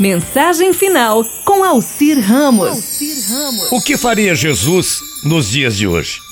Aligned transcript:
Mensagem 0.00 0.72
final 0.72 1.22
com 1.44 1.62
Alcir 1.62 2.18
Ramos. 2.18 2.98
O 3.70 3.82
que 3.82 3.98
faria 3.98 4.34
Jesus 4.34 4.98
nos 5.22 5.50
dias 5.50 5.76
de 5.76 5.86
hoje? 5.86 6.22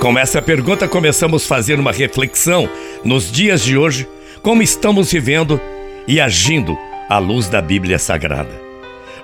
Com 0.00 0.18
essa 0.18 0.42
pergunta 0.42 0.88
começamos 0.88 1.44
a 1.44 1.46
fazer 1.46 1.78
uma 1.78 1.92
reflexão 1.92 2.68
nos 3.04 3.30
dias 3.30 3.62
de 3.62 3.78
hoje, 3.78 4.08
como 4.42 4.64
estamos 4.64 5.12
vivendo 5.12 5.60
e 6.08 6.20
agindo 6.20 6.76
à 7.08 7.18
luz 7.18 7.48
da 7.48 7.62
Bíblia 7.62 8.00
Sagrada. 8.00 8.60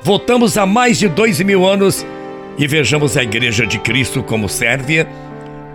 Voltamos 0.04 0.56
a 0.56 0.64
mais 0.64 0.96
de 0.96 1.08
dois 1.08 1.40
mil 1.40 1.66
anos 1.66 2.06
e 2.56 2.68
vejamos 2.68 3.16
a 3.16 3.24
Igreja 3.24 3.66
de 3.66 3.80
Cristo 3.80 4.22
como 4.22 4.48
sérvia, 4.48 5.08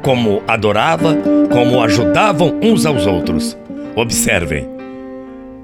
como 0.02 0.42
adorava, 0.48 1.18
como 1.52 1.82
ajudavam 1.82 2.58
uns 2.64 2.86
aos 2.86 3.06
outros. 3.06 3.58
Observem. 3.94 4.70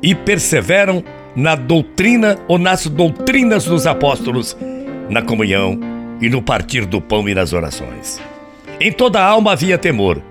E 0.03 0.13
perseveram 0.13 1.01
na 1.35 1.55
doutrina 1.55 2.37
ou 2.47 2.57
nas 2.57 2.87
doutrinas 2.87 3.65
dos 3.65 3.87
apóstolos, 3.87 4.57
na 5.09 5.21
comunhão 5.21 5.79
e 6.21 6.29
no 6.29 6.41
partir 6.41 6.85
do 6.85 7.01
pão 7.01 7.27
e 7.27 7.33
nas 7.33 7.53
orações. 7.53 8.19
Em 8.79 8.91
toda 8.91 9.19
a 9.19 9.25
alma 9.25 9.53
havia 9.53 9.77
temor. 9.77 10.21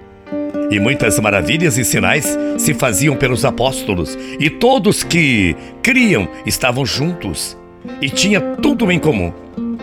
E 0.70 0.78
muitas 0.78 1.18
maravilhas 1.18 1.76
e 1.78 1.84
sinais 1.84 2.38
se 2.58 2.74
faziam 2.74 3.16
pelos 3.16 3.44
apóstolos, 3.44 4.16
e 4.38 4.48
todos 4.48 5.02
que 5.02 5.56
criam 5.82 6.28
estavam 6.46 6.86
juntos, 6.86 7.56
e 8.00 8.08
tinha 8.08 8.40
tudo 8.40 8.90
em 8.90 8.98
comum. 8.98 9.32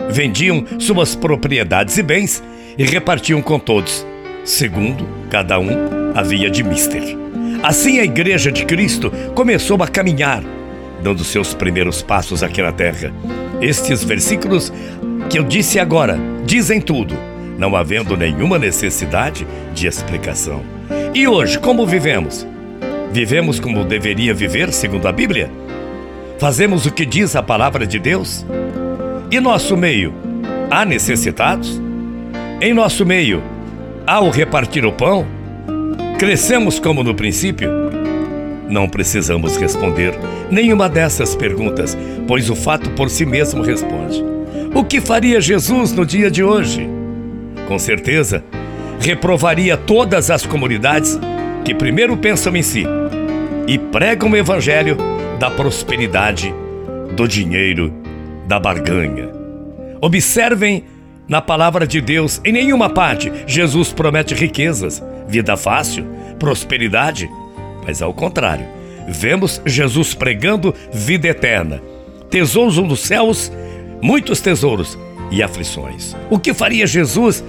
Vendiam 0.08 0.64
suas 0.78 1.14
propriedades 1.14 1.98
e 1.98 2.02
bens 2.02 2.42
e 2.78 2.84
repartiam 2.84 3.42
com 3.42 3.58
todos, 3.58 4.06
segundo 4.44 5.06
cada 5.28 5.58
um 5.58 5.68
havia 6.14 6.50
de 6.50 6.64
mister. 6.64 7.02
Assim 7.62 7.98
a 8.00 8.04
Igreja 8.04 8.50
de 8.50 8.64
Cristo 8.64 9.12
começou 9.34 9.82
a 9.82 9.88
caminhar 9.88 10.42
dando 11.02 11.24
seus 11.24 11.54
primeiros 11.54 12.02
passos 12.02 12.42
aqui 12.42 12.62
na 12.62 12.72
terra. 12.72 13.12
Estes 13.60 14.04
versículos 14.04 14.72
que 15.30 15.38
eu 15.38 15.44
disse 15.44 15.78
agora 15.78 16.18
dizem 16.44 16.80
tudo, 16.80 17.14
não 17.58 17.76
havendo 17.76 18.16
nenhuma 18.16 18.58
necessidade 18.58 19.46
de 19.74 19.86
explicação. 19.86 20.62
E 21.14 21.26
hoje, 21.26 21.58
como 21.58 21.86
vivemos? 21.86 22.46
Vivemos 23.12 23.58
como 23.58 23.84
deveria 23.84 24.34
viver, 24.34 24.72
segundo 24.72 25.08
a 25.08 25.12
Bíblia? 25.12 25.50
Fazemos 26.38 26.86
o 26.86 26.92
que 26.92 27.04
diz 27.04 27.34
a 27.34 27.42
palavra 27.42 27.86
de 27.86 27.98
Deus? 27.98 28.46
E 29.30 29.40
nosso 29.40 29.76
meio, 29.76 30.14
há 30.70 30.84
necessitados? 30.84 31.80
Em 32.60 32.72
nosso 32.72 33.04
meio, 33.04 33.42
há 34.06 34.20
o 34.20 34.30
repartir 34.30 34.84
o 34.84 34.92
pão? 34.92 35.26
Crescemos 36.18 36.78
como 36.78 37.02
no 37.02 37.14
princípio? 37.14 37.70
Não 38.68 38.88
precisamos 38.88 39.56
responder 39.56 40.14
nenhuma 40.50 40.88
dessas 40.88 41.34
perguntas, 41.34 41.96
pois 42.26 42.50
o 42.50 42.54
fato 42.54 42.90
por 42.90 43.08
si 43.08 43.24
mesmo 43.24 43.62
responde. 43.62 44.22
O 44.74 44.84
que 44.84 45.00
faria 45.00 45.40
Jesus 45.40 45.92
no 45.92 46.04
dia 46.04 46.30
de 46.30 46.44
hoje? 46.44 46.86
Com 47.66 47.78
certeza, 47.78 48.44
reprovaria 49.00 49.76
todas 49.76 50.30
as 50.30 50.44
comunidades 50.44 51.18
que 51.64 51.74
primeiro 51.74 52.16
pensam 52.16 52.54
em 52.56 52.62
si 52.62 52.84
e 53.66 53.78
pregam 53.78 54.30
o 54.30 54.36
evangelho 54.36 54.96
da 55.38 55.50
prosperidade, 55.50 56.54
do 57.16 57.26
dinheiro, 57.26 57.92
da 58.46 58.58
barganha. 58.58 59.30
Observem 60.00 60.84
na 61.26 61.42
palavra 61.42 61.86
de 61.86 62.00
Deus, 62.00 62.40
em 62.44 62.52
nenhuma 62.52 62.88
parte 62.88 63.30
Jesus 63.46 63.92
promete 63.92 64.34
riquezas, 64.34 65.02
vida 65.26 65.56
fácil, 65.56 66.06
prosperidade 66.38 67.28
mas 67.88 68.02
ao 68.02 68.12
contrário, 68.12 68.66
vemos 69.08 69.62
Jesus 69.64 70.12
pregando 70.12 70.74
vida 70.92 71.26
eterna, 71.26 71.82
tesouros 72.28 72.76
nos 72.76 73.00
céus, 73.00 73.50
muitos 74.02 74.42
tesouros 74.42 74.98
e 75.30 75.42
aflições. 75.42 76.14
O 76.28 76.38
que 76.38 76.52
faria 76.52 76.86
Jesus 76.86 77.42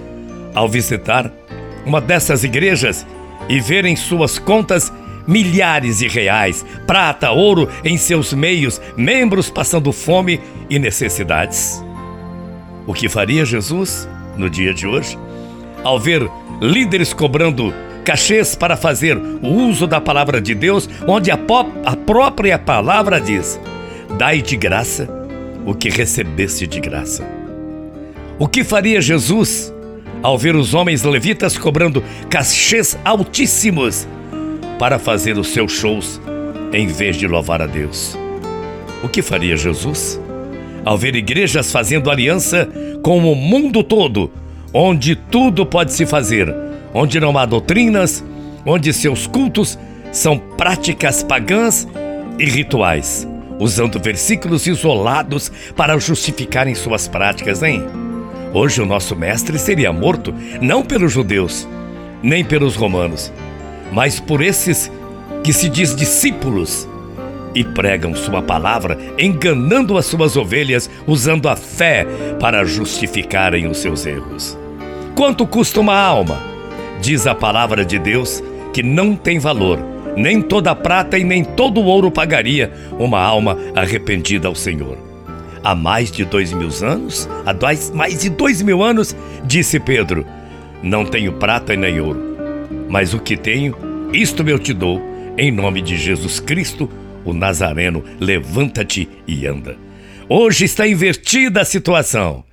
ao 0.55 0.69
visitar 0.69 1.29
uma 1.85 1.99
dessas 1.99 2.45
igrejas 2.45 3.05
e 3.49 3.59
ver 3.59 3.83
em 3.83 3.97
suas 3.97 4.39
contas 4.39 4.93
milhares 5.27 5.97
de 5.97 6.07
reais, 6.07 6.65
prata, 6.87 7.31
ouro 7.31 7.67
em 7.83 7.97
seus 7.97 8.31
meios, 8.31 8.81
membros 8.95 9.49
passando 9.49 9.91
fome 9.91 10.39
e 10.69 10.79
necessidades? 10.79 11.83
O 12.87 12.93
que 12.93 13.09
faria 13.09 13.43
Jesus 13.43 14.07
no 14.37 14.49
dia 14.49 14.73
de 14.73 14.87
hoje 14.87 15.17
ao 15.83 15.99
ver 15.99 16.29
líderes 16.61 17.11
cobrando 17.11 17.73
cachês 18.09 18.55
para 18.55 18.75
fazer 18.75 19.15
o 19.15 19.47
uso 19.47 19.85
da 19.85 20.01
palavra 20.01 20.41
de 20.41 20.55
Deus, 20.55 20.89
onde 21.05 21.29
a, 21.29 21.37
a 21.85 21.95
própria 21.95 22.57
palavra 22.57 23.21
diz: 23.21 23.59
Dai 24.17 24.41
de 24.41 24.57
graça 24.57 25.07
o 25.63 25.75
que 25.75 25.89
recebeste 25.89 26.65
de 26.65 26.79
graça. 26.79 27.23
O 28.39 28.47
que 28.47 28.63
faria 28.63 28.99
Jesus 28.99 29.71
ao 30.23 30.39
ver 30.39 30.55
os 30.55 30.73
homens 30.73 31.03
levitas 31.03 31.55
cobrando 31.55 32.03
cachês 32.31 32.97
altíssimos 33.05 34.07
para 34.79 34.97
fazer 34.97 35.37
os 35.37 35.49
seus 35.49 35.71
shows 35.71 36.19
em 36.73 36.87
vez 36.87 37.15
de 37.15 37.27
louvar 37.27 37.61
a 37.61 37.67
Deus? 37.67 38.17
O 39.03 39.07
que 39.07 39.21
faria 39.21 39.55
Jesus 39.55 40.19
ao 40.83 40.97
ver 40.97 41.15
igrejas 41.15 41.71
fazendo 41.71 42.09
aliança 42.09 42.67
com 43.03 43.19
o 43.19 43.35
mundo 43.35 43.83
todo, 43.83 44.31
onde 44.73 45.15
tudo 45.15 45.63
pode 45.63 45.93
se 45.93 46.07
fazer? 46.07 46.68
Onde 46.93 47.19
não 47.19 47.37
há 47.37 47.45
doutrinas, 47.45 48.23
onde 48.65 48.91
seus 48.93 49.27
cultos 49.27 49.77
são 50.11 50.37
práticas 50.37 51.23
pagãs 51.23 51.87
e 52.37 52.45
rituais, 52.45 53.27
usando 53.59 53.99
versículos 53.99 54.65
isolados 54.67 55.51
para 55.75 55.97
justificarem 55.97 56.73
suas 56.75 57.07
práticas, 57.07 57.61
hein? 57.61 57.85
Hoje 58.53 58.81
o 58.81 58.85
nosso 58.85 59.15
mestre 59.15 59.59
seria 59.59 59.93
morto 59.93 60.33
não 60.59 60.83
pelos 60.83 61.11
judeus, 61.11 61.67
nem 62.23 62.43
pelos 62.43 62.75
romanos, 62.75 63.31
mas 63.91 64.19
por 64.19 64.41
esses 64.41 64.91
que 65.43 65.53
se 65.53 65.69
diz 65.69 65.95
discípulos 65.95 66.87
e 67.53 67.63
pregam 67.63 68.15
sua 68.15 68.41
palavra, 68.41 68.97
enganando 69.17 69.97
as 69.97 70.05
suas 70.05 70.35
ovelhas, 70.35 70.89
usando 71.07 71.47
a 71.47 71.55
fé 71.55 72.05
para 72.39 72.63
justificarem 72.63 73.67
os 73.67 73.77
seus 73.77 74.05
erros. 74.05 74.57
Quanto 75.15 75.45
custa 75.45 75.79
uma 75.79 75.95
alma? 75.95 76.41
Diz 77.01 77.25
a 77.25 77.33
palavra 77.33 77.85
de 77.85 77.97
Deus 77.97 78.43
que 78.73 78.83
não 78.83 79.15
tem 79.15 79.39
valor, 79.39 79.79
nem 80.15 80.41
toda 80.41 80.75
prata 80.75 81.17
e 81.17 81.23
nem 81.23 81.43
todo 81.43 81.81
ouro 81.81 82.11
pagaria 82.11 82.71
uma 82.99 83.19
alma 83.19 83.57
arrependida 83.75 84.47
ao 84.47 84.55
Senhor. 84.55 84.97
Há 85.63 85.73
mais 85.73 86.11
de 86.11 86.25
dois 86.25 86.51
mil 86.53 86.69
anos, 86.83 87.27
há 87.45 87.53
dois, 87.53 87.91
mais 87.91 88.19
de 88.19 88.29
dois 88.29 88.61
mil 88.61 88.83
anos, 88.83 89.15
disse 89.45 89.79
Pedro: 89.79 90.25
Não 90.83 91.05
tenho 91.05 91.33
prata 91.33 91.73
e 91.73 91.77
nem 91.77 91.99
ouro, 91.99 92.21
mas 92.89 93.13
o 93.13 93.19
que 93.19 93.37
tenho, 93.37 93.75
isto 94.13 94.47
eu 94.47 94.59
te 94.59 94.73
dou, 94.73 95.01
em 95.37 95.51
nome 95.51 95.81
de 95.81 95.97
Jesus 95.97 96.39
Cristo, 96.39 96.89
o 97.23 97.33
Nazareno, 97.33 98.03
levanta-te 98.19 99.07
e 99.27 99.45
anda. 99.45 99.77
Hoje 100.27 100.65
está 100.65 100.87
invertida 100.87 101.61
a 101.61 101.65
situação. 101.65 102.43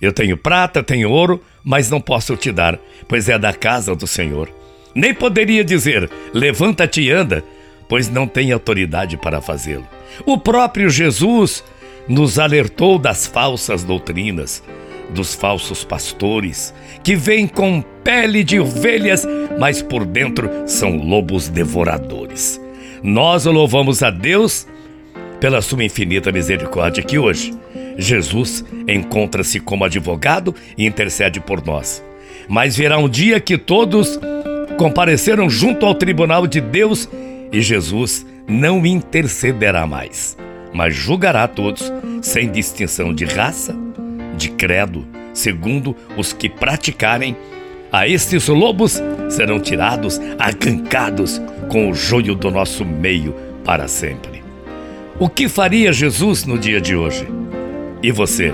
Eu 0.00 0.12
tenho 0.12 0.36
prata, 0.36 0.82
tenho 0.82 1.10
ouro, 1.10 1.42
mas 1.64 1.90
não 1.90 2.00
posso 2.00 2.36
te 2.36 2.52
dar, 2.52 2.78
pois 3.08 3.28
é 3.28 3.38
da 3.38 3.52
casa 3.52 3.94
do 3.94 4.06
Senhor. 4.06 4.50
Nem 4.94 5.14
poderia 5.14 5.64
dizer: 5.64 6.10
levanta-te 6.32 7.02
e 7.02 7.10
anda, 7.10 7.44
pois 7.88 8.08
não 8.08 8.26
tem 8.26 8.52
autoridade 8.52 9.16
para 9.16 9.40
fazê-lo. 9.40 9.86
O 10.24 10.38
próprio 10.38 10.88
Jesus 10.88 11.62
nos 12.08 12.38
alertou 12.38 12.98
das 12.98 13.26
falsas 13.26 13.82
doutrinas, 13.82 14.62
dos 15.10 15.34
falsos 15.34 15.84
pastores, 15.84 16.74
que 17.02 17.14
vêm 17.16 17.46
com 17.46 17.82
pele 18.02 18.44
de 18.44 18.60
ovelhas, 18.60 19.26
mas 19.58 19.82
por 19.82 20.04
dentro 20.04 20.48
são 20.66 20.96
lobos 20.96 21.48
devoradores. 21.48 22.60
Nós 23.02 23.44
louvamos 23.44 24.02
a 24.02 24.10
Deus 24.10 24.66
pela 25.40 25.60
sua 25.60 25.84
infinita 25.84 26.32
misericórdia 26.32 27.02
que 27.02 27.18
hoje 27.18 27.54
Jesus 27.98 28.64
encontra-se 28.86 29.60
como 29.60 29.84
advogado 29.84 30.54
e 30.76 30.86
intercede 30.86 31.40
por 31.40 31.64
nós. 31.64 32.02
Mas 32.48 32.76
virá 32.76 32.98
um 32.98 33.08
dia 33.08 33.40
que 33.40 33.56
todos 33.58 34.18
compareceram 34.76 35.48
junto 35.48 35.86
ao 35.86 35.94
tribunal 35.94 36.46
de 36.46 36.60
Deus 36.60 37.08
e 37.52 37.60
Jesus 37.60 38.26
não 38.46 38.84
intercederá 38.84 39.86
mais, 39.86 40.36
mas 40.72 40.94
julgará 40.94 41.48
todos 41.48 41.92
sem 42.22 42.50
distinção 42.50 43.14
de 43.14 43.24
raça, 43.24 43.74
de 44.36 44.50
credo, 44.50 45.06
segundo 45.32 45.96
os 46.16 46.32
que 46.32 46.48
praticarem. 46.48 47.36
A 47.90 48.06
estes 48.06 48.48
lobos 48.48 49.00
serão 49.30 49.58
tirados, 49.58 50.20
arrancados 50.38 51.40
com 51.68 51.90
o 51.90 51.94
joio 51.94 52.34
do 52.34 52.50
nosso 52.50 52.84
meio 52.84 53.34
para 53.64 53.88
sempre. 53.88 54.42
O 55.18 55.28
que 55.28 55.48
faria 55.48 55.92
Jesus 55.92 56.44
no 56.44 56.58
dia 56.58 56.80
de 56.80 56.94
hoje? 56.94 57.26
E 58.02 58.12
você? 58.12 58.52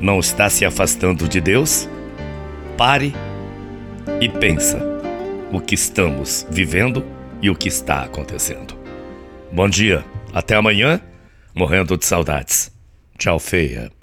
Não 0.00 0.18
está 0.18 0.50
se 0.50 0.64
afastando 0.64 1.28
de 1.28 1.40
Deus? 1.40 1.88
Pare 2.76 3.14
e 4.20 4.28
pensa 4.28 4.78
o 5.52 5.60
que 5.60 5.74
estamos 5.74 6.46
vivendo 6.50 7.06
e 7.40 7.48
o 7.48 7.54
que 7.54 7.68
está 7.68 8.02
acontecendo. 8.02 8.76
Bom 9.52 9.68
dia, 9.68 10.04
até 10.34 10.56
amanhã 10.56 11.00
morrendo 11.54 11.96
de 11.96 12.04
saudades. 12.04 12.72
Tchau, 13.16 13.38
feia. 13.38 13.95